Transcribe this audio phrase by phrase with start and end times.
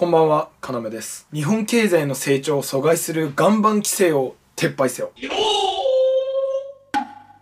[0.00, 1.28] こんばんは、かなめです。
[1.30, 5.12] 日本経済の成長を阻害する岩盤規制を撤廃せよ。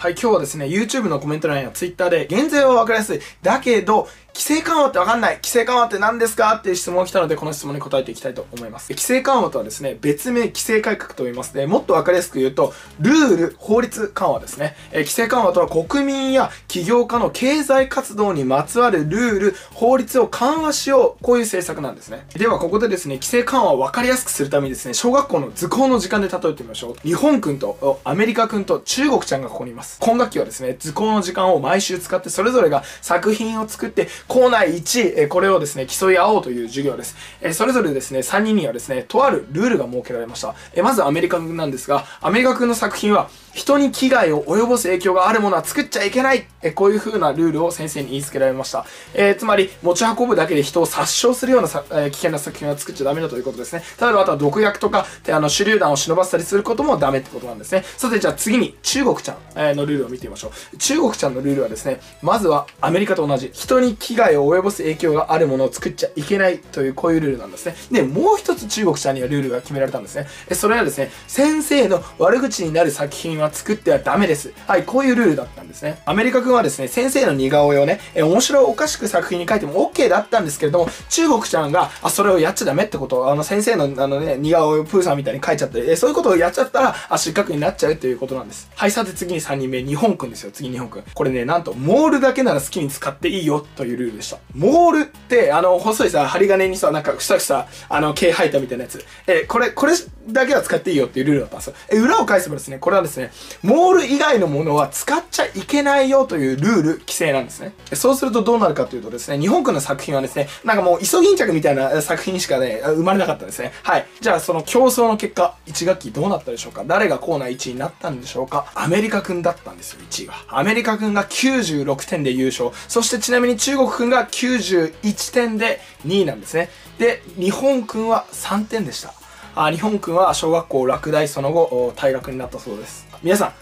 [0.00, 3.20] はい、今日はですね、YouTube のコメント欄や Twitter で、減税は分かりやすい。
[3.40, 5.36] だけど、規制緩和って分かんない。
[5.36, 8.90] 規制緩和って何ですかっていう質問が来たので、この質問に答えていきたいと思います。
[8.90, 11.66] 規制緩和とはですね、別名規制改革と言いますね。
[11.66, 14.76] もっと分かりやすく言うと、ルール、法律緩和ですね。
[14.92, 21.24] え規制緩和とは国民や企業家の経済活動にまつわるルール、法律を緩和しよう。
[21.24, 22.26] こういう政策なんですね。
[22.34, 26.94] では、ここでですね、規制緩和を分かりやすくするためにですね、小学校の図工の時間で例えてみましょう。
[27.02, 29.98] 日本君とアメリカ君と中国ちゃんがここにいます。
[30.00, 37.16] 今学期はですね、図工の時間を毎週使って、それぞれが作品を作って、校内1位、これをですね、競い合おうという授業です。
[37.40, 40.54] えそれぞれですね、3人にはですね、とあるルールが設けられました。
[40.74, 46.46] えまずアメリカ君なんですが、アメリカ君の作品は、人に危害を及ぼす影響があるものは作っちゃいけない。
[46.62, 48.84] えこういう風なルールを先生に言いつけられました。
[49.14, 53.82] えーつまり、持ち運ぶだけで人を殺傷するようなさ、えー危険な作品は作っちゃダメだということですね。
[54.00, 57.84] 例えば、あとは毒薬とか、あの、手榴弾を忍ばせたりすることもダメってことなんですね。
[57.96, 60.76] さて、じゃあ次に、中国ちゃんえーのルールを見てみましょう。
[60.76, 67.74] 中国ちゃんのルールはですね、まずはアメリカと同じ、人に危害を及ぼす影響があるものを作っちゃいけないという、こういうルールなんですね。
[67.90, 70.26] で、もう一つ中国ちゃんにはルールが決められたんですね。
[70.48, 74.52] えそれはですね、先生の悪口になる作品は作ってはダメです。
[74.66, 76.00] はい、こういうルールだったんですね。
[76.04, 88.70] アメリカ君はですね、先生の似顔絵をね、え面白おかしく作品に書いても OK だったんですけれども、中国ちゃんが、あ、それをやっちゃダメってこと、あの先生のあのね、似顔絵をプーさんみたいに書いちゃって、えそういうことをやっちゃったら、あ、失格になっちゃうっていうことなんです。
[88.74, 90.50] はい、さて次に3人目、日本君ですよ。
[90.52, 91.02] 次日本君。
[91.14, 94.38] これね、なんと、モールだけなら好きに使っていいよというルールでした。
[94.54, 99.04] モールって、あの、細いさ、針金にさ、なんか、ふさふさ、あの、毛生えたみたいなやつ。
[99.26, 99.92] え、これ、これ
[100.28, 101.74] だけは使っていいよっていうルールだったんですよ。
[101.90, 103.32] え、裏を返せばですね、これはですね、
[103.62, 107.72] モール以外のものは使っちゃいけないよというルール、規制なんですね。
[107.94, 113.72] そうするとどうなるかというとですね、日本君の作品はですね、なんかもう、イソギンチャクみたいな作品しかね、生まれなかったんですね。
[113.82, 114.06] はい。
[114.20, 116.84] じゃあ、その競争の結果、1学期どうなったでしょうか？
[116.86, 118.66] 誰がコーナー1位になったんでしょうか？
[118.74, 120.34] アメリカ君だったんですよ、1位は。
[120.48, 122.70] アメリカ君が96点で優勝。
[122.88, 126.68] そしてちなみに中国君が91点で2位なんですね。
[126.98, 129.14] で、日本君は3点でした。
[129.54, 133.52] あ日本君は小学校落第その後退学になったそうです皆さん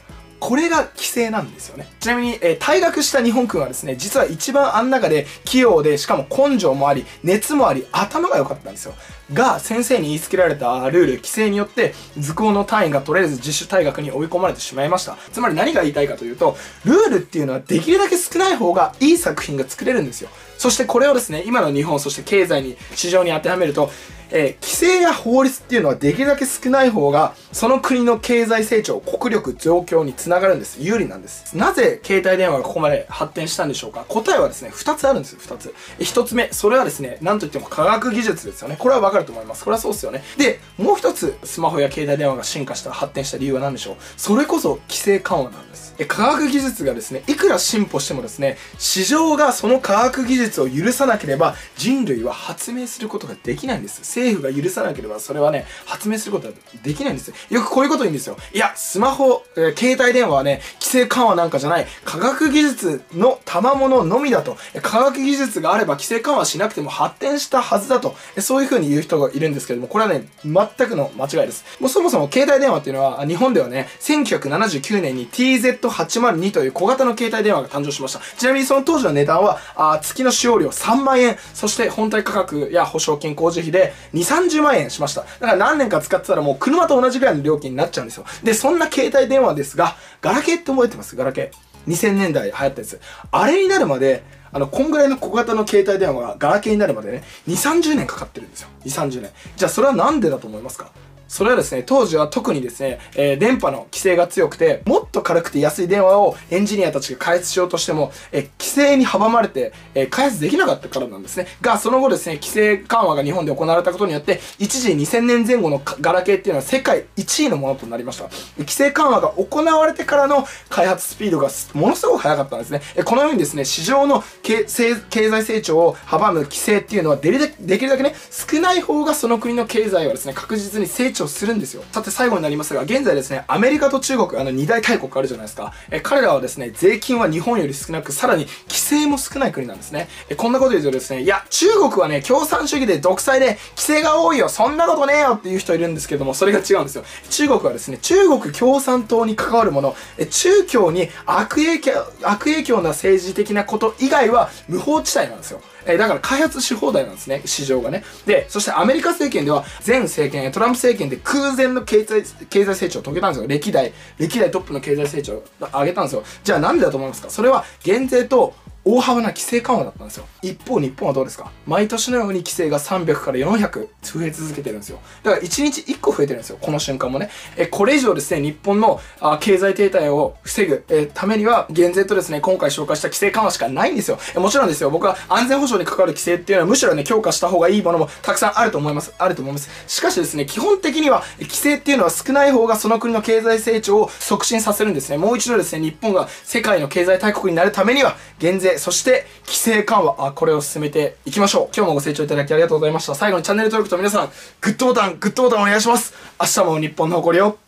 [0.40, 1.88] これが規制なんですよね。
[2.00, 8.94] ちなみに、えー退学した日本君はですね、実は一番あん中で器用で、しかも根性もあり、熱もあり、頭が良かったんですよ。
[9.32, 15.16] が、先生に言いつけられたルール、規制によって、図工の単位が取れず自主退学に追い込まれてしまいました。
[15.32, 20.30] つまり何が言いたいかというと、ルールっていうのはできるだけ少ない方がいい作品が作れるんですよ。
[20.56, 23.90] そしてこれをですね、今の日本、そして経済に、市場に当てはめると、
[24.30, 30.76] えー規制や法律っていうのはできるだけ少ない方が、その国の経済成長、国力増強につながるんです。
[30.80, 31.56] 有利なんです。
[31.56, 34.04] なぜ携帯電話がここまで発展したんでしょうか？
[34.06, 35.74] 答えはですね、二つあるんですよ、二つ。
[35.98, 38.76] 一つ目、それはですね、なんといっても科学技術ですよね。
[38.78, 39.64] これはわかると思います。
[39.64, 40.22] これはそうですよね。
[40.36, 43.96] で、もう一つ、スマホや携帯電話が進化した、発展した理由は何でしょう？
[44.16, 45.94] それこそ規制緩和なんです。
[46.00, 54.00] え科学技術がですね、いくら進歩してもですね、市場がその科学技術を許さなければ、人類は発明することができないんです。
[54.00, 56.54] 政府が許さなければ、それはね、発明することは
[56.84, 57.32] できないんです。
[57.50, 58.36] よくこういうこと言うんですよ。
[58.54, 64.56] いや、スマホ、え携帯電話はね、制緩和なんかじゃない、科学技術の賜物のみだと。
[64.82, 68.16] 科学技術があれば規制緩和しなくても発展したはずだと。
[68.40, 71.64] そういう風に言う人がいるんですけども、これはね、全くの間違いです。
[71.80, 78.20] もうそもそも携帯電話っていうのは、日本ではね、1979年に TZ802 という小型の携帯電話が誕生しました。
[78.36, 85.22] ちなみにその当時の値段は、あ月の使用料3万円、そして本体価格や保証金工事費で2、30万円しました。
[85.22, 88.24] だから何年か使ってたらもう車と同じぐらいの料金になっちゃうんですよ。
[88.42, 91.16] で、そんな携帯電話ですが、ガラケーって覚えてます？
[91.16, 91.90] ガラケー。
[91.90, 93.00] 2000年代流行ったやつ。
[93.30, 94.22] あれになるまで、
[94.52, 98.68] あの、こんぐらいの小型の携帯電話がガラケーになるまでね、2、30年かかってるんですよ。
[98.84, 99.30] 2、30年。
[99.56, 100.90] じゃあそれはなんでだと思いますか？
[101.28, 111.46] それはですね、当時は特にですね、えー電波の規制が強くて、もっと軽くて安い電話をエンジニアたちが開発しようとしても、えー規制に阻まれて、えー開発できなかったからなんですね。
[111.60, 118.28] が、その後ですね、規制緩和が日本で行われたことによって、一時2000年前後のガラケーっていうのは世界1位のものとなりました。
[118.58, 122.82] 規制緩和が行われてからの開発スピードがものすごく速かったんですね。
[122.96, 131.82] えーこのようにですね、市場の経済成長を阻む規制っていうのはでりでできるだけね、少ない方がその国の経済はですね、確実に成長するんですよ。
[131.92, 135.72] さて最後になりますが、現在ですね、アメリカと中国、あの二大大国あるじゃないですか。
[135.90, 140.08] え彼らはですね、税金は日本より少なく、さらに規制も少ない国なんですね。
[140.28, 147.04] えこんなこと言うとですね、いや、中国はね、共産主義で独裁で規制が多いよ、そんなことねえよっていう人いるんですけども、それが違うんですよ。
[147.30, 151.92] 中国はですね、中国共産党に関わるもの、え中共に悪影響、
[152.22, 155.60] 悪影響な政治的なこと以外は無法地帯なんですよ。
[155.94, 158.04] え、だから開発し放題なんですね、市場がね。
[158.26, 163.48] で、そしてアメリカ政権では、前政権、トランプ政権で空前の経済、経済成長を遂げたんですよ。
[163.48, 166.22] 歴代、歴代トップの経済成長を上げたんですよ。
[166.44, 167.30] じゃあなんでだと思いますか？
[167.30, 168.54] それは減税と
[168.90, 170.24] 大幅な規制緩和だったんですよ。
[170.40, 171.50] 一方、日本はどうですか？
[171.66, 174.98] 毎年のように規制が300から400増え続けてるんですよ。
[175.22, 176.58] だから1日1個増えてるんですよ。
[176.60, 177.28] この瞬間もね。
[177.58, 184.18] え、これ以上ですね、日本のあ経済停滞を防ぐ、えためには、減税とですね、今回紹介した規制緩和しかないんですよ。
[184.34, 189.12] えもちろんですよ、僕は安全保障に関わる規制っていうのはむしろね、強化した方がいいものもたくさんあると思います。
[189.18, 189.68] あると思います。
[189.86, 195.18] しかしですね、基本的には、規制っていうのは少ない方がその国の経済成長を促進させるんですね。
[195.18, 201.76] もう一度ですね、日本が世界の経済大国になるためには、減税、そして規規制緩和、あ、これを進めていきましょう。
[201.76, 203.14] 今日もご清聴いただきありがとうございました。
[203.14, 204.30] 最後にチャンネル登録と皆さん、
[204.60, 206.14] グッドボタン、グッドボタンお願いします。
[206.40, 207.58] 明日も日本の誇りを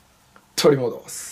[0.54, 1.29] 取り戻す。